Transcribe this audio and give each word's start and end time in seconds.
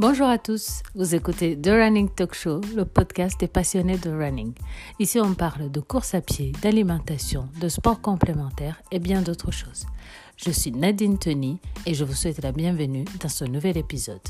Bonjour 0.00 0.28
à 0.28 0.38
tous, 0.38 0.82
vous 0.94 1.14
écoutez 1.14 1.60
The 1.60 1.66
Running 1.66 2.08
Talk 2.08 2.32
Show, 2.32 2.62
le 2.74 2.86
podcast 2.86 3.38
des 3.38 3.48
passionnés 3.48 3.98
de 3.98 4.08
running. 4.08 4.54
Ici, 4.98 5.20
on 5.20 5.34
parle 5.34 5.70
de 5.70 5.80
course 5.80 6.14
à 6.14 6.22
pied, 6.22 6.52
d'alimentation, 6.62 7.50
de 7.60 7.68
sport 7.68 8.00
complémentaire 8.00 8.80
et 8.90 8.98
bien 8.98 9.20
d'autres 9.20 9.50
choses. 9.50 9.84
Je 10.38 10.52
suis 10.52 10.72
Nadine 10.72 11.18
Tony 11.18 11.58
et 11.84 11.92
je 11.92 12.04
vous 12.04 12.14
souhaite 12.14 12.42
la 12.42 12.50
bienvenue 12.50 13.04
dans 13.20 13.28
ce 13.28 13.44
nouvel 13.44 13.76
épisode. 13.76 14.22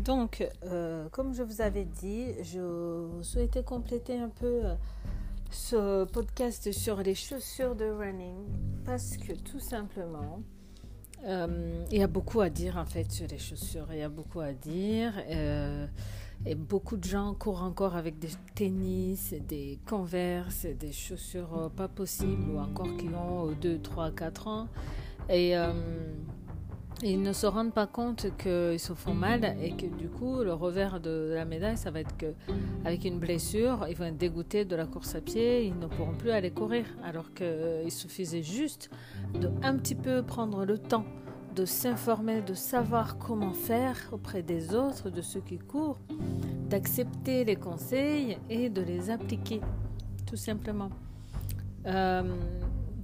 Donc, 0.00 0.44
euh, 0.64 1.08
comme 1.10 1.32
je 1.32 1.44
vous 1.44 1.60
avais 1.60 1.84
dit, 1.84 2.26
je 2.42 3.20
souhaitais 3.22 3.62
compléter 3.62 4.18
un 4.18 4.30
peu 4.30 4.64
euh, 4.64 4.74
ce 5.50 6.04
podcast 6.04 6.72
sur 6.72 6.96
les 7.02 7.14
chaussures 7.14 7.74
de 7.74 7.84
running 7.84 8.46
parce 8.84 9.16
que 9.16 9.32
tout 9.32 9.60
simplement, 9.60 10.42
euh, 11.24 11.84
il 11.90 11.98
y 11.98 12.02
a 12.02 12.06
beaucoup 12.06 12.40
à 12.40 12.50
dire 12.50 12.76
en 12.76 12.84
fait 12.84 13.10
sur 13.10 13.26
les 13.26 13.38
chaussures. 13.38 13.86
Il 13.90 13.98
y 13.98 14.02
a 14.02 14.08
beaucoup 14.08 14.40
à 14.40 14.52
dire. 14.52 15.12
et 16.46 16.54
beaucoup 16.54 16.96
de 16.96 17.04
gens 17.04 17.34
courent 17.34 17.62
encore 17.62 17.96
avec 17.96 18.18
des 18.18 18.30
tennis, 18.54 19.34
des 19.46 19.78
converses, 19.86 20.66
des 20.66 20.92
chaussures 20.92 21.70
pas 21.76 21.88
possibles 21.88 22.50
ou 22.50 22.58
encore 22.58 22.96
qui 22.96 23.08
ont 23.08 23.52
2, 23.60 23.78
3, 23.80 24.10
4 24.12 24.48
ans. 24.48 24.68
Et 25.28 25.54
ils 27.02 27.22
ne 27.22 27.32
se 27.32 27.46
rendent 27.46 27.72
pas 27.72 27.86
compte 27.86 28.26
qu'ils 28.36 28.78
se 28.78 28.92
font 28.92 29.14
mal 29.14 29.56
et 29.62 29.72
que 29.72 29.86
du 29.86 30.08
coup, 30.08 30.42
le 30.42 30.52
revers 30.52 31.00
de 31.00 31.32
la 31.34 31.44
médaille, 31.44 31.76
ça 31.76 31.90
va 31.90 32.00
être 32.00 32.14
qu'avec 32.16 33.04
une 33.04 33.18
blessure, 33.18 33.86
ils 33.88 33.96
vont 33.96 34.04
être 34.04 34.18
dégoûtés 34.18 34.64
de 34.64 34.76
la 34.76 34.86
course 34.86 35.14
à 35.14 35.20
pied, 35.20 35.64
ils 35.64 35.78
ne 35.78 35.86
pourront 35.86 36.14
plus 36.14 36.30
aller 36.30 36.50
courir. 36.50 36.84
Alors 37.04 37.32
qu'il 37.32 37.90
suffisait 37.90 38.42
juste 38.42 38.90
de 39.34 39.50
un 39.62 39.76
petit 39.76 39.94
peu 39.94 40.22
prendre 40.22 40.64
le 40.64 40.78
temps 40.78 41.04
de 41.54 41.64
s'informer, 41.64 42.42
de 42.42 42.54
savoir 42.54 43.18
comment 43.18 43.52
faire 43.52 43.96
auprès 44.12 44.42
des 44.42 44.74
autres, 44.74 45.10
de 45.10 45.20
ceux 45.22 45.40
qui 45.40 45.58
courent, 45.58 45.98
d'accepter 46.68 47.44
les 47.44 47.56
conseils 47.56 48.38
et 48.48 48.68
de 48.68 48.82
les 48.82 49.10
appliquer, 49.10 49.60
tout 50.26 50.36
simplement. 50.36 50.90
Euh, 51.86 52.22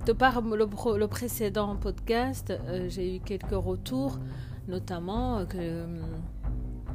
de 0.06 0.12
par 0.12 0.40
le, 0.40 1.06
précédent 1.08 1.74
podcast, 1.74 2.52
euh, 2.68 2.88
j'ai 2.88 3.16
eu 3.16 3.20
quelques 3.20 3.50
retours, 3.50 4.20
notamment 4.68 5.38
euh, 5.38 5.44
que 5.46 5.56
euh, 5.58 6.00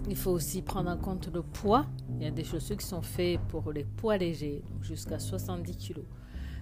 il 0.08 0.16
faut 0.16 0.31
aussi 0.31 0.62
prendre 0.62 0.90
en 0.90 0.95
compte 0.95 1.30
le 1.34 1.42
poids. 1.42 1.86
Il 2.16 2.23
y 2.23 2.26
a 2.26 2.31
des 2.31 2.45
chaussures 2.45 2.78
qui 2.78 2.86
sont 2.86 3.02
faites 3.02 3.42
pour 3.50 3.73
les 3.73 3.84
poids 3.84 4.16
légers, 4.16 4.64
jusqu'à 4.81 5.20
70 5.20 5.76
kg. 5.76 6.03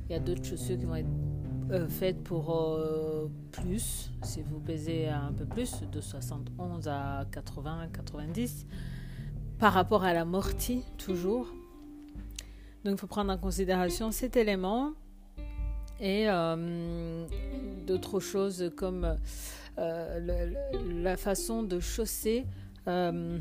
Il 0.09 0.14
y 0.14 0.16
a 0.16 0.19
d'autres 0.19 0.44
chaussures 0.44 0.80
qui 0.80 0.86
vont 0.86 0.95
être 0.95 1.88
faites 1.89 2.23
pour 2.23 2.58
plus, 3.52 4.11
si 4.23 4.41
vous 4.41 4.59
pesez 4.59 5.08
un 5.08 5.31
peu 5.31 5.45
plus, 5.45 5.84
de 5.91 6.02
71 6.02 6.88
à 6.88 7.25
80, 7.31 7.89
90, 7.94 8.66
par 9.59 9.73
rapport 9.73 10.03
à 10.03 10.13
la 10.13 10.25
mortie, 10.25 10.81
toujours. 10.97 11.45
Donc 12.84 12.95
il 12.95 12.97
faut 12.97 13.06
prendre 13.06 13.31
en 13.31 13.38
considération 13.38 14.09
cet 14.09 14.36
élément 14.36 14.94
et 16.00 16.30
euh, 16.30 17.25
d'autres 17.86 18.19
choses 18.19 18.72
comme 18.75 19.17
euh, 19.78 20.53
la 21.02 21.17
façon 21.17 21.64
de 21.64 21.80
chausser 21.80 22.45
euh, 22.88 23.39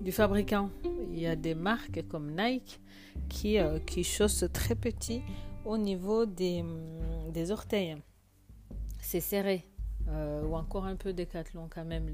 du 0.00 0.12
fabricant. 0.12 0.70
Il 1.12 1.20
y 1.20 1.26
a 1.26 1.36
des 1.36 1.54
marques 1.54 2.06
comme 2.08 2.34
Nike 2.36 2.80
qui, 3.28 3.58
qui 3.86 4.04
chaussent 4.04 4.46
très 4.52 4.74
petit 4.74 5.22
au 5.64 5.78
niveau 5.78 6.26
des, 6.26 6.64
des 7.32 7.50
orteils. 7.50 7.96
C'est 9.00 9.20
serré. 9.20 9.64
ou 10.08 10.56
encore 10.56 10.86
un 10.86 10.96
peu 10.96 11.12
décathlon 11.12 11.68
quand 11.72 11.84
même, 11.84 12.10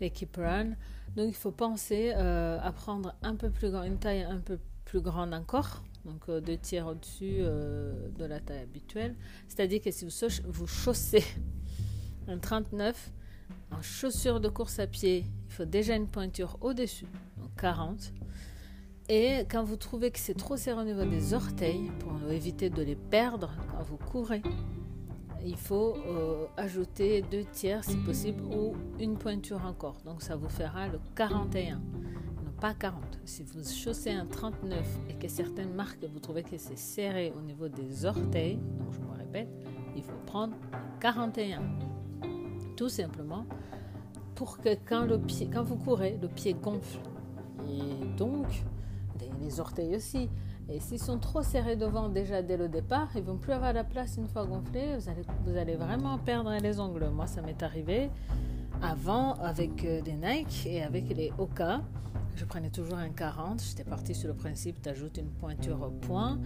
l'équipe 0.00 0.36
Run. 0.36 0.70
Donc 1.16 1.28
il 1.28 1.34
faut 1.34 1.52
penser 1.52 2.10
à 2.10 2.72
prendre 2.74 3.14
un 3.22 3.36
peu 3.36 3.50
plus 3.50 3.70
grand, 3.70 3.84
une 3.84 3.98
taille 3.98 4.22
un 4.22 4.40
peu 4.40 4.58
plus 4.84 5.00
grande 5.00 5.32
encore 5.32 5.82
donc 6.04 6.28
euh, 6.28 6.40
deux 6.40 6.56
tiers 6.56 6.86
au-dessus 6.86 7.36
euh, 7.40 8.08
de 8.18 8.24
la 8.24 8.40
taille 8.40 8.62
habituelle. 8.62 9.14
C'est-à-dire 9.48 9.80
que 9.80 9.90
si 9.90 10.04
vous, 10.04 10.12
vous 10.48 10.66
chaussez 10.66 11.24
un 12.28 12.38
39 12.38 13.12
en 13.72 13.82
chaussures 13.82 14.40
de 14.40 14.48
course 14.48 14.78
à 14.78 14.86
pied, 14.86 15.24
il 15.48 15.52
faut 15.52 15.64
déjà 15.64 15.94
une 15.96 16.08
pointure 16.08 16.56
au-dessus, 16.60 17.06
donc 17.38 17.50
40. 17.56 18.12
Et 19.08 19.40
quand 19.50 19.64
vous 19.64 19.76
trouvez 19.76 20.12
que 20.12 20.20
c'est 20.20 20.34
trop 20.34 20.56
serré 20.56 20.80
au 20.80 20.84
niveau 20.84 21.04
des 21.04 21.34
orteils, 21.34 21.90
pour 21.98 22.12
éviter 22.30 22.70
de 22.70 22.82
les 22.82 22.94
perdre 22.94 23.50
quand 23.72 23.82
vous 23.82 23.96
courez, 23.96 24.42
il 25.44 25.56
faut 25.56 25.96
euh, 26.06 26.46
ajouter 26.56 27.22
deux 27.30 27.44
tiers 27.44 27.82
si 27.82 27.96
possible 27.96 28.42
ou 28.44 28.74
une 29.00 29.16
pointure 29.16 29.64
encore. 29.64 29.96
Donc 30.04 30.22
ça 30.22 30.36
vous 30.36 30.48
fera 30.48 30.88
le 30.88 31.00
41 31.16 31.80
pas 32.60 32.74
40. 32.74 33.02
Si 33.24 33.42
vous 33.42 33.64
chaussez 33.64 34.10
un 34.10 34.26
39 34.26 34.78
et 35.08 35.14
que 35.14 35.28
certaines 35.28 35.72
marques, 35.74 36.04
vous 36.04 36.20
trouvez 36.20 36.42
que 36.42 36.58
c'est 36.58 36.78
serré 36.78 37.32
au 37.36 37.40
niveau 37.40 37.68
des 37.68 38.04
orteils, 38.04 38.56
donc 38.56 38.92
je 38.92 39.00
me 39.00 39.16
répète, 39.16 39.48
il 39.96 40.02
faut 40.02 40.18
prendre 40.26 40.54
41. 41.00 41.62
Tout 42.76 42.88
simplement 42.88 43.46
pour 44.34 44.58
que 44.58 44.76
quand, 44.86 45.04
le 45.04 45.18
pied, 45.18 45.48
quand 45.52 45.62
vous 45.62 45.76
courez, 45.76 46.18
le 46.20 46.28
pied 46.28 46.54
gonfle. 46.54 47.00
Et 47.68 48.16
donc, 48.16 48.46
les 49.40 49.60
orteils 49.60 49.96
aussi. 49.96 50.28
Et 50.68 50.78
s'ils 50.80 51.00
sont 51.00 51.18
trop 51.18 51.42
serrés 51.42 51.76
devant 51.76 52.08
déjà 52.08 52.42
dès 52.42 52.56
le 52.56 52.68
départ, 52.68 53.08
ils 53.16 53.22
vont 53.22 53.36
plus 53.36 53.52
avoir 53.52 53.72
la 53.72 53.84
place 53.84 54.16
une 54.16 54.28
fois 54.28 54.44
gonflés. 54.44 54.96
Vous 54.96 55.08
allez, 55.08 55.22
vous 55.44 55.56
allez 55.56 55.74
vraiment 55.74 56.18
perdre 56.18 56.52
les 56.60 56.78
ongles. 56.78 57.08
Moi, 57.10 57.26
ça 57.26 57.42
m'est 57.42 57.62
arrivé 57.62 58.10
avant 58.82 59.34
avec 59.34 59.84
euh, 59.84 60.00
des 60.00 60.14
Nike 60.14 60.66
et 60.66 60.82
avec 60.82 61.08
les 61.08 61.32
Oka. 61.38 61.80
Je 62.40 62.46
prenais 62.46 62.70
toujours 62.70 62.96
un 62.96 63.10
40. 63.10 63.62
J'étais 63.62 63.84
partie 63.84 64.14
sur 64.14 64.28
le 64.28 64.34
principe 64.34 64.80
d'ajoute 64.80 65.18
une 65.18 65.28
pointure 65.28 65.82
au 65.82 65.90
point. 65.90 66.40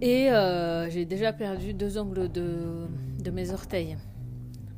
Et 0.00 0.30
euh, 0.30 0.88
j'ai 0.88 1.04
déjà 1.04 1.34
perdu 1.34 1.74
deux 1.74 1.98
ongles 1.98 2.32
de, 2.32 2.86
de 3.22 3.30
mes 3.30 3.52
orteils. 3.52 3.98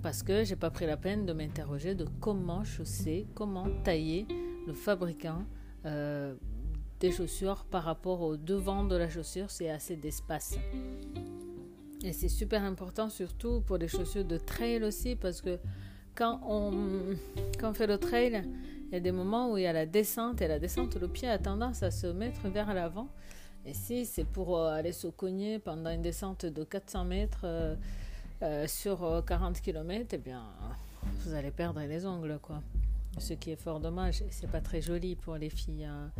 Parce 0.03 0.25
que 0.25 0.43
j'ai 0.43 0.57
pas 0.57 0.71
pris 0.71 0.87
la 0.87 0.97
peine 0.97 1.25
de 1.25 1.33
m'interroger 1.33 1.95
de 1.95 2.05
comment 2.19 2.65
chausser, 2.65 3.29
comment 3.37 3.69
tailler 3.85 4.27
le 4.67 4.73
fabricant 4.73 5.45
euh, 5.87 6.35
des 6.99 7.13
chaussures 7.13 7.65
par 7.71 7.85
rapport 7.85 8.21
au 8.23 8.37
devant 8.37 8.83
de 8.83 8.97
la 8.97 9.09
chaussure, 9.09 9.53
c'est 9.53 9.71
assez 9.71 9.95
d'espace. 9.95 10.59
Et 12.03 12.13
c'est 12.13 12.29
super 12.29 12.65
important 12.65 13.09
surtout 13.09 13.61
pour 13.61 13.79
des 13.79 13.87
chaussures 13.87 14.25
de 14.25 14.37
trail 14.37 14.83
aussi 14.83 15.15
parce 15.15 15.41
que 15.41 15.61
quand 16.17 16.41
on, 16.45 16.73
quand 17.61 17.71
on 17.71 17.75
fait 17.75 17.87
le 17.87 17.99
trail, 17.99 18.43
il 18.89 18.95
y 18.95 18.97
a 18.97 19.01
des 19.01 19.13
moments 19.13 19.53
où 19.53 19.59
il 19.59 19.65
y 19.65 19.67
a 19.67 19.73
la 19.73 19.85
descente 19.85 20.41
et 20.41 20.49
la 20.49 20.59
descente, 20.59 20.97
le 20.97 21.09
pied 21.09 21.29
a 21.29 21.39
tendance 21.39 21.83
à 21.83 21.91
se 21.91 22.07
mettre 22.07 22.49
vers 22.49 22.73
l'avant. 22.73 23.09
Et 23.67 23.75
si 23.75 24.07
c'est 24.07 24.25
pour 24.25 24.57
euh, 24.57 24.73
aller 24.73 24.93
se 24.93 25.09
cogner 25.09 25.59
pendant 25.59 25.91
une 25.91 26.01
descente 26.01 26.47
de 26.47 26.65
400 26.65 27.05
mètres 27.05 27.41
euh, 27.45 27.77
euh, 28.43 28.67
sur 28.67 29.23
40 29.27 29.61
km, 29.61 30.07
eh 30.13 30.19
bien, 30.19 30.43
vous 31.21 31.35
allez 31.35 31.51
perdre 31.51 31.81
les 31.81 32.07
ongles, 32.07 32.39
quoi. 32.41 32.63
Ce 33.19 33.35
qui 33.35 33.51
est 33.51 33.61
fort 33.61 33.81
dommage. 33.81 34.23
C'est 34.31 34.51
pas 34.51 34.63
très 34.63 34.81
joli 34.81 35.17
pour 35.17 35.37
les 35.37 35.51
filles, 35.51 35.85
hein. 35.85 36.11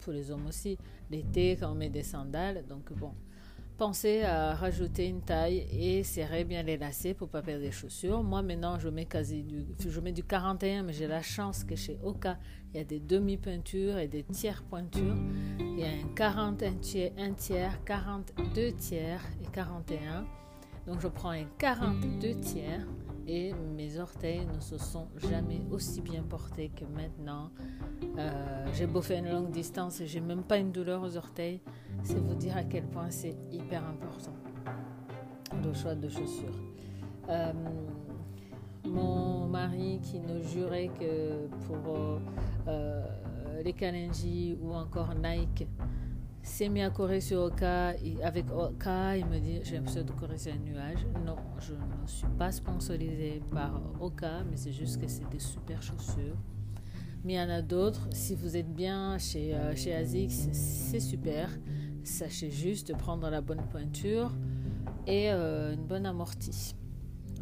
pour 0.00 0.12
les 0.12 0.30
hommes 0.30 0.46
aussi. 0.46 0.78
L'été, 1.10 1.56
quand 1.58 1.72
on 1.72 1.74
met 1.74 1.88
des 1.88 2.04
sandales, 2.04 2.64
donc 2.68 2.92
bon. 2.92 3.14
Pensez 3.82 4.22
à 4.22 4.54
rajouter 4.54 5.08
une 5.08 5.22
taille 5.22 5.66
et 5.72 6.04
serrer 6.04 6.44
bien 6.44 6.62
les 6.62 6.76
lacets 6.76 7.14
pour 7.14 7.28
pas 7.28 7.42
perdre 7.42 7.64
les 7.64 7.72
chaussures. 7.72 8.22
Moi 8.22 8.40
maintenant 8.40 8.78
je 8.78 8.88
mets 8.88 9.06
quasi 9.06 9.42
du, 9.42 9.66
je 9.76 9.98
mets 9.98 10.12
du 10.12 10.22
41 10.22 10.84
mais 10.84 10.92
j'ai 10.92 11.08
la 11.08 11.20
chance 11.20 11.64
que 11.64 11.74
chez 11.74 11.98
Oka 12.04 12.38
il 12.72 12.76
y 12.76 12.80
a 12.80 12.84
des 12.84 13.00
demi-peintures 13.00 13.98
et 13.98 14.06
des 14.06 14.22
tiers 14.22 14.62
pointures. 14.62 15.16
Il 15.58 15.80
y 15.80 15.82
a 15.82 15.88
un 15.88 16.14
40 16.14 16.62
un 16.62 16.74
tiers, 16.74 17.10
un 17.18 17.32
tiers, 17.32 17.82
42 17.84 18.70
tiers 18.74 19.20
et 19.42 19.50
41. 19.50 20.26
Donc 20.86 21.00
je 21.00 21.08
prends 21.08 21.30
un 21.30 21.46
42 21.58 22.38
tiers 22.38 22.86
et 23.32 23.54
mes 23.54 23.98
orteils 23.98 24.44
ne 24.44 24.60
se 24.60 24.76
sont 24.76 25.08
jamais 25.16 25.62
aussi 25.70 26.02
bien 26.02 26.22
portés 26.22 26.68
que 26.68 26.84
maintenant. 26.84 27.50
Euh, 28.18 28.66
j'ai 28.74 28.86
beau 28.86 29.00
faire 29.00 29.24
une 29.24 29.30
longue 29.30 29.50
distance 29.50 30.02
et 30.02 30.06
j'ai 30.06 30.20
même 30.20 30.42
pas 30.42 30.58
une 30.58 30.70
douleur 30.70 31.02
aux 31.02 31.16
orteils. 31.16 31.62
C'est 32.02 32.18
vous 32.18 32.34
dire 32.34 32.58
à 32.58 32.64
quel 32.64 32.84
point 32.84 33.10
c'est 33.10 33.34
hyper 33.50 33.82
important 33.86 34.34
le 35.64 35.72
choix 35.72 35.94
de 35.94 36.08
chaussures. 36.08 36.60
Euh, 37.30 37.52
mon 38.84 39.46
mari 39.46 40.00
qui 40.02 40.20
ne 40.20 40.42
jurait 40.42 40.90
que 41.00 41.46
pour 41.66 42.20
euh, 42.68 43.06
les 43.64 43.72
Kalenji 43.72 44.58
ou 44.60 44.74
encore 44.74 45.14
Nike 45.14 45.66
s'est 46.42 46.68
mis 46.68 46.82
à 46.82 46.90
courir 46.90 47.22
sur 47.22 47.40
Oka. 47.42 47.94
Avec 48.22 48.46
Oka, 48.50 49.16
il 49.16 49.26
me 49.26 49.38
dit 49.38 49.60
J'ai 49.62 49.76
l'impression 49.76 50.02
de 50.02 50.12
courir 50.12 50.38
sur 50.38 50.52
un 50.52 50.58
nuage. 50.58 51.06
Non, 51.24 51.36
je 51.60 51.74
ne 51.74 52.06
suis 52.06 52.26
pas 52.38 52.52
sponsorisée 52.52 53.40
par 53.50 53.80
Oka, 54.00 54.42
mais 54.50 54.56
c'est 54.56 54.72
juste 54.72 55.00
que 55.00 55.08
c'est 55.08 55.28
des 55.30 55.38
super 55.38 55.82
chaussures. 55.82 56.36
Mais 57.24 57.34
il 57.34 57.36
y 57.36 57.40
en 57.40 57.50
a 57.50 57.62
d'autres. 57.62 58.08
Si 58.12 58.34
vous 58.34 58.56
êtes 58.56 58.72
bien 58.74 59.16
chez, 59.18 59.54
euh, 59.54 59.76
chez 59.76 59.94
ASICS, 59.94 60.48
c'est 60.52 61.00
super. 61.00 61.48
Sachez 62.02 62.50
juste 62.50 62.96
prendre 62.96 63.30
la 63.30 63.40
bonne 63.40 63.62
pointure 63.70 64.32
et 65.06 65.30
une 65.30 65.86
bonne 65.86 66.04
amortie. 66.04 66.74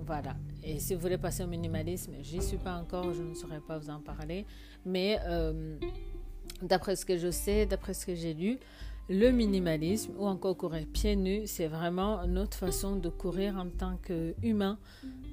Voilà. 0.05 0.37
Et 0.63 0.79
si 0.79 0.95
vous 0.95 1.01
voulez 1.01 1.17
passer 1.17 1.43
au 1.43 1.47
minimalisme, 1.47 2.13
j'y 2.21 2.43
suis 2.43 2.59
pas 2.59 2.77
encore, 2.77 3.15
je 3.15 3.23
ne 3.23 3.35
saurais 3.35 3.61
pas 3.61 3.79
vous 3.79 3.89
en 3.89 4.01
parler. 4.01 4.45
Mais 4.85 5.19
d'après 6.63 6.97
ce 6.97 7.07
que 7.07 7.17
je 7.17 7.31
sais, 7.31 7.67
d'après 7.67 7.95
ce 7.95 8.07
que 8.07 8.15
j'ai 8.15 8.35
lu, 8.35 8.59
le 9.11 9.33
minimalisme 9.33 10.13
ou 10.17 10.27
encore 10.27 10.57
courir 10.57 10.87
pieds 10.87 11.17
nus, 11.17 11.43
c'est 11.47 11.67
vraiment 11.67 12.25
notre 12.29 12.57
façon 12.57 12.95
de 12.95 13.09
courir 13.09 13.57
en 13.57 13.69
tant 13.69 13.97
qu'humain. 13.97 14.79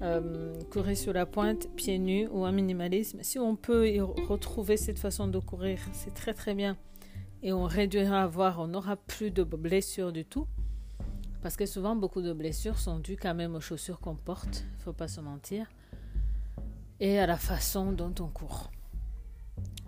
Euh, 0.02 0.54
courir 0.72 0.98
sur 0.98 1.14
la 1.14 1.28
pointe, 1.28 1.70
pieds 1.76 2.00
nus 2.00 2.28
ou 2.32 2.44
un 2.44 2.52
minimalisme. 2.52 3.20
Si 3.22 3.38
on 3.38 3.56
peut 3.56 4.00
retrouver 4.28 4.78
cette 4.78 4.98
façon 4.98 5.28
de 5.28 5.38
courir, 5.38 5.80
c'est 5.94 6.14
très 6.14 6.34
très 6.34 6.56
bien. 6.56 6.76
Et 7.44 7.54
on 7.54 7.66
réduira 7.66 8.24
à 8.24 8.28
voir, 8.28 8.60
on 8.60 8.68
n'aura 8.68 8.96
plus 8.96 9.30
de 9.30 9.44
blessures 9.44 10.12
du 10.12 10.26
tout. 10.26 10.48
Parce 11.44 11.56
que 11.56 11.68
souvent, 11.68 11.96
beaucoup 11.96 12.22
de 12.22 12.34
blessures 12.34 12.80
sont 12.80 12.98
dues 12.98 13.16
quand 13.16 13.36
même 13.36 13.54
aux 13.54 13.62
chaussures 13.62 14.00
qu'on 14.00 14.16
porte, 14.16 14.66
il 14.74 14.78
ne 14.78 14.84
faut 14.84 14.94
pas 14.94 15.08
se 15.08 15.22
mentir, 15.22 15.68
et 17.00 17.20
à 17.20 17.28
la 17.28 17.38
façon 17.38 17.92
dont 17.92 18.14
on 18.20 18.28
court. 18.28 18.72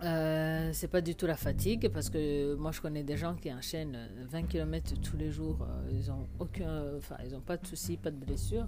Euh, 0.02 0.70
c'est 0.72 0.88
pas 0.88 1.02
du 1.02 1.14
tout 1.14 1.26
la 1.26 1.36
fatigue 1.36 1.90
parce 1.90 2.08
que 2.08 2.54
moi 2.54 2.72
je 2.72 2.80
connais 2.80 3.02
des 3.02 3.18
gens 3.18 3.34
qui 3.34 3.52
enchaînent 3.52 3.98
20 4.30 4.44
km 4.44 4.94
tous 5.00 5.16
les 5.16 5.30
jours. 5.30 5.58
Euh, 5.62 5.90
ils 5.92 6.10
ont 6.10 6.26
aucun, 6.38 6.96
enfin 6.96 7.16
ils 7.24 7.34
ont 7.34 7.40
pas 7.40 7.56
de 7.56 7.66
soucis, 7.66 7.96
pas 7.96 8.10
de 8.10 8.16
blessures. 8.16 8.66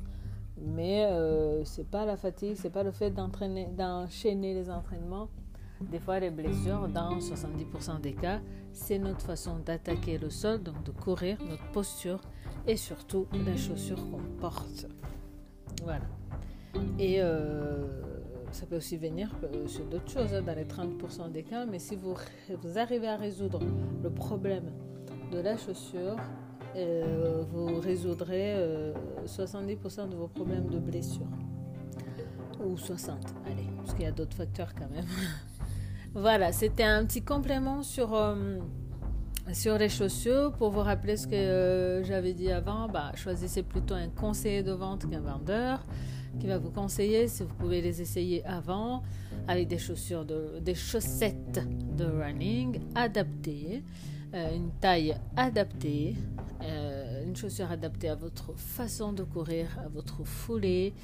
Mais 0.59 1.07
euh, 1.07 1.65
c'est 1.65 1.89
pas 1.89 2.05
la 2.05 2.17
fatigue, 2.17 2.55
c'est 2.57 2.71
pas 2.71 2.83
le 2.83 2.93
fait 2.93 3.11
d'entraîner, 3.11 3.67
d'enchaîner 3.67 4.55
les 4.55 4.71
entraînements. 4.71 5.29
Des 5.81 5.99
fois 5.99 6.21
les 6.21 6.31
blessures, 6.31 6.87
dans 6.89 7.19
70% 7.19 8.01
des 8.01 8.13
cas, 8.13 8.41
c'est 8.73 8.99
notre 8.99 9.23
façon 9.23 9.59
d'attaquer 9.59 10.19
le 10.19 10.31
sol, 10.31 10.63
donc 10.63 10.85
de 10.85 10.93
courir, 10.93 11.39
notre 11.49 11.67
posture 11.73 12.21
et 12.67 12.77
surtout 12.77 13.27
la 13.47 13.57
chaussure 13.57 14.09
qu'on 14.11 14.23
porte. 14.39 14.87
Voilà. 15.83 16.05
Et 16.99 17.17
euh, 17.21 18.12
ça 18.53 18.67
peut 18.67 18.77
aussi 18.77 18.97
venir 18.97 19.31
euh, 19.45 19.67
sur 19.67 19.85
d'autres 19.87 20.11
choses, 20.11 20.35
hein, 20.35 20.43
dans 20.43 20.55
les 20.55 20.65
30% 20.65 21.33
des 21.33 21.43
cas, 21.43 21.65
mais 21.67 21.79
si 21.79 21.97
vous, 21.97 22.15
arrivez 22.77 23.09
à 23.09 23.17
résoudre 23.17 23.61
le 24.03 24.11
problème 24.11 24.71
de 25.31 25.39
la 25.39 25.57
chaussure, 25.57 26.17
euh, 26.77 27.45
vous 27.51 27.81
résoudrez 27.81 28.55
70% 29.27 30.01
euh, 30.01 30.07
de 30.07 30.17
vos 30.17 30.29
problèmes 30.29 30.69
de 30.69 30.79
blessure. 30.79 31.27
Ou 32.65 32.77
60, 32.77 33.17
allez, 33.47 33.67
parce 33.77 33.95
qu'il 33.95 34.05
y 34.05 34.09
a 34.09 34.13
d'autres 34.13 34.37
facteurs 34.37 34.75
quand 34.75 34.89
même. 34.91 35.07
voilà, 36.15 36.53
c'était 36.53 36.85
un 36.85 37.05
petit 37.05 37.23
complément 37.23 37.83
sur, 37.83 38.17
sur 39.53 39.79
les 39.79 39.89
chaussures. 39.89 40.53
Pour 40.53 40.71
vous 40.71 40.81
rappeler 40.81 41.17
ce 41.17 41.27
que 41.27 42.03
j'avais 42.05 42.35
dit 42.35 42.53
avant, 42.53 42.89
bah, 42.89 43.11
choisissez 43.17 43.65
plutôt 43.65 43.95
un 43.95 44.09
conseiller 44.09 44.63
de 44.63 44.73
vente 44.73 45.11
qu'un 45.11 45.21
vendeur 45.21 45.85
qui 46.41 46.47
va 46.47 46.59
vous 46.59 46.71
conseiller 46.71 47.29
si 47.29 47.43
vous 47.43 47.55
pouvez 47.55 47.81
les 47.81 48.01
essayer 48.01 48.45
avant 48.45 49.03
avec 49.49 49.69
des 49.69 49.79
chaussures 49.79 50.25
de, 50.25 50.59
des 50.61 50.75
chaussettes 50.75 51.61
de 51.97 52.05
running 52.05 52.81
adaptées, 52.95 53.83
euh, 54.35 54.55
une 54.55 54.71
taille 54.81 55.17
adaptée, 55.37 56.15
euh, 56.63 57.25
une 57.25 57.37
chaussure 57.37 57.71
adaptée 57.71 58.09
à 58.09 58.15
votre 58.15 58.53
façon 58.57 59.13
de 59.13 59.23
courir, 59.23 59.67
à 59.85 59.89
votre 59.89 60.25
foulée. 60.25 60.95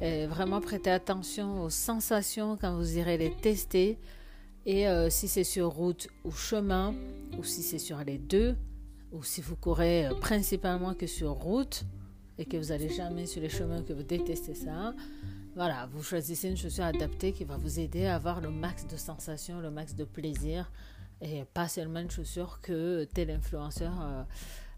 vraiment 0.00 0.60
prêtez 0.60 0.90
attention 0.90 1.62
aux 1.62 1.70
sensations 1.70 2.56
quand 2.60 2.76
vous 2.76 2.98
irez 2.98 3.18
les 3.18 3.30
tester. 3.30 3.98
Et 4.64 4.88
euh, 4.88 5.10
si 5.10 5.26
c'est 5.28 5.44
sur 5.44 5.68
route 5.70 6.08
ou 6.24 6.30
chemin, 6.30 6.94
ou 7.38 7.42
si 7.42 7.62
c'est 7.62 7.78
sur 7.78 7.98
les 8.04 8.18
deux, 8.18 8.56
ou 9.10 9.22
si 9.22 9.40
vous 9.40 9.56
courez 9.56 10.08
principalement 10.20 10.94
que 10.94 11.06
sur 11.06 11.32
route, 11.32 11.84
et 12.38 12.44
que 12.44 12.56
vous 12.56 12.68
n'allez 12.68 12.88
jamais 12.88 13.26
sur 13.26 13.40
les 13.42 13.48
chemins, 13.48 13.82
que 13.82 13.92
vous 13.92 14.02
détestez 14.02 14.54
ça, 14.54 14.94
voilà, 15.54 15.86
vous 15.92 16.02
choisissez 16.02 16.48
une 16.48 16.56
chaussure 16.56 16.84
adaptée 16.84 17.32
qui 17.32 17.44
va 17.44 17.56
vous 17.58 17.78
aider 17.78 18.06
à 18.06 18.14
avoir 18.14 18.40
le 18.40 18.50
max 18.50 18.86
de 18.86 18.96
sensations, 18.96 19.60
le 19.60 19.70
max 19.70 19.94
de 19.94 20.04
plaisir, 20.04 20.70
et 21.20 21.44
pas 21.52 21.68
seulement 21.68 22.00
une 22.00 22.10
chaussure 22.10 22.60
que 22.62 23.04
tel 23.04 23.30
influenceur 23.30 23.92
euh, 24.02 24.22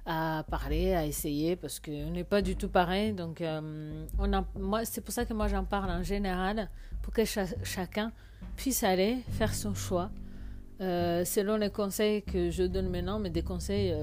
a 0.07 0.45
parlé, 0.51 0.95
a 0.95 1.07
essayé, 1.07 1.55
parce 1.55 1.79
qu'on 1.79 2.11
n'est 2.11 2.25
pas 2.25 2.43
du 2.43 2.57
tout 2.57 2.69
pareil. 2.69 3.13
Donc, 3.13 3.41
euh, 3.41 4.05
on 4.19 4.45
moi, 4.59 4.85
c'est 4.85 5.01
pour 5.01 5.15
ça 5.15 5.25
que 5.25 5.33
moi 5.33 5.47
j'en 5.47 5.65
parle 5.65 5.91
en 5.91 6.03
général, 6.03 6.69
pour 7.03 7.13
que 7.13 7.23
chacun 7.25 8.13
puisse 8.57 8.83
aller 8.83 9.19
faire 9.31 9.55
son 9.55 9.75
choix, 9.75 10.11
euh, 10.81 11.25
selon 11.25 11.57
les 11.57 11.71
conseils 11.71 12.23
que 12.23 12.51
je 12.51 12.65
donne 12.65 12.91
maintenant, 12.91 13.21
mais 13.21 13.31
des 13.31 13.43
conseils 13.43 13.95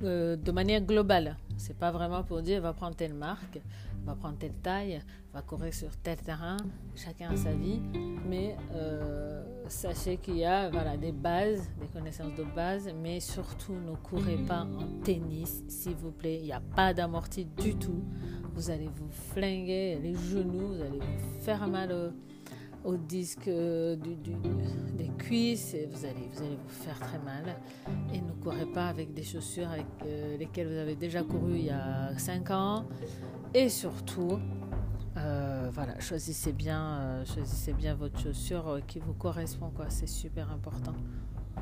de 0.00 0.50
manière 0.52 0.80
globale. 0.80 1.36
C'est 1.56 1.76
pas 1.76 1.90
vraiment 1.90 2.22
pour 2.22 2.42
dire 2.42 2.60
va 2.60 2.72
prendre 2.72 2.96
telle 2.96 3.14
marque, 3.14 3.60
va 4.04 4.14
prendre 4.14 4.36
telle 4.38 4.54
taille, 4.62 5.00
va 5.32 5.42
courir 5.42 5.72
sur 5.72 5.96
tel 5.96 6.16
terrain, 6.18 6.56
chacun 6.94 7.30
a 7.30 7.36
sa 7.36 7.52
vie, 7.52 7.80
mais 8.28 8.56
euh, 8.72 9.42
sachez 9.68 10.16
qu'il 10.18 10.36
y 10.36 10.44
a 10.44 10.68
voilà, 10.70 10.96
des 10.96 11.12
bases, 11.12 11.70
des 11.80 11.86
connaissances 11.86 12.34
de 12.34 12.44
base, 12.54 12.92
mais 13.02 13.20
surtout 13.20 13.74
ne 13.74 13.94
courez 13.96 14.36
pas 14.36 14.62
en 14.62 15.02
tennis, 15.02 15.64
s'il 15.68 15.94
vous 15.94 16.12
plaît. 16.12 16.38
Il 16.40 16.44
n'y 16.44 16.52
a 16.52 16.62
pas 16.74 16.92
d'amorti 16.92 17.44
du 17.44 17.76
tout. 17.76 18.02
Vous 18.54 18.70
allez 18.70 18.88
vous 18.94 19.10
flinguer 19.32 19.98
les 20.00 20.14
genoux, 20.14 20.74
vous 20.74 20.80
allez 20.80 21.00
vous 21.00 21.40
faire 21.40 21.66
mal 21.66 22.12
disque 22.92 23.48
euh, 23.48 23.96
des 23.96 25.08
cuisses 25.18 25.74
et 25.74 25.86
vous 25.86 26.04
allez, 26.04 26.28
vous 26.32 26.42
allez 26.42 26.56
vous 26.56 26.84
faire 26.84 26.98
très 27.00 27.18
mal. 27.18 27.56
Et 28.12 28.20
ne 28.20 28.32
courez 28.42 28.66
pas 28.66 28.88
avec 28.88 29.14
des 29.14 29.22
chaussures 29.22 29.68
avec 29.70 29.86
euh, 30.04 30.36
lesquelles 30.36 30.68
vous 30.68 30.78
avez 30.78 30.94
déjà 30.94 31.22
couru 31.22 31.56
il 31.56 31.64
y 31.66 31.70
a 31.70 32.16
5 32.16 32.50
ans. 32.50 32.84
Et 33.54 33.68
surtout, 33.68 34.38
euh, 35.16 35.70
voilà, 35.72 35.98
choisissez 36.00 36.52
bien, 36.52 37.24
choisissez 37.24 37.72
bien 37.72 37.94
votre 37.94 38.20
chaussure 38.20 38.80
qui 38.86 38.98
vous 38.98 39.14
correspond. 39.14 39.70
Quoi. 39.74 39.86
C'est 39.88 40.08
super 40.08 40.50
important 40.50 40.94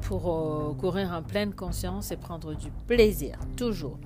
pour 0.02 0.76
courir 0.78 1.12
en 1.12 1.22
pleine 1.22 1.54
conscience 1.54 2.10
et 2.10 2.16
prendre 2.16 2.54
du 2.54 2.70
plaisir, 2.86 3.38
toujours. 3.56 3.98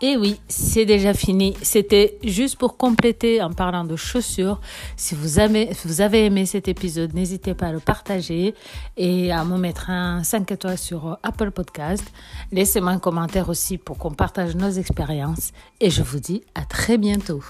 Et 0.00 0.16
oui, 0.16 0.40
c'est 0.46 0.84
déjà 0.84 1.12
fini. 1.12 1.56
C'était 1.62 2.18
juste 2.22 2.56
pour 2.56 2.76
compléter 2.76 3.42
en 3.42 3.52
parlant 3.52 3.82
de 3.82 3.96
chaussures. 3.96 4.60
Si 4.96 5.16
vous 5.16 5.40
avez, 5.40 5.70
vous 5.84 6.00
avez 6.00 6.26
aimé 6.26 6.46
cet 6.46 6.68
épisode, 6.68 7.14
n'hésitez 7.14 7.54
pas 7.54 7.66
à 7.66 7.72
le 7.72 7.80
partager 7.80 8.54
et 8.96 9.32
à 9.32 9.44
me 9.44 9.58
mettre 9.58 9.90
un 9.90 10.22
5 10.22 10.52
étoiles 10.52 10.78
sur 10.78 11.18
Apple 11.24 11.50
Podcast. 11.50 12.04
Laissez-moi 12.52 12.92
un 12.92 12.98
commentaire 13.00 13.48
aussi 13.48 13.76
pour 13.76 13.98
qu'on 13.98 14.12
partage 14.12 14.54
nos 14.54 14.70
expériences. 14.70 15.50
Et 15.80 15.90
je 15.90 16.02
vous 16.04 16.20
dis 16.20 16.42
à 16.54 16.64
très 16.64 16.96
bientôt. 16.96 17.42